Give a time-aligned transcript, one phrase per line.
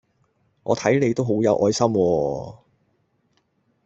[0.63, 2.57] 我睇你都好有愛心喎